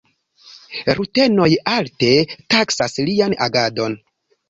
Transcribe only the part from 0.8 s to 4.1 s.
Rutenoj alte taksas lian agadon.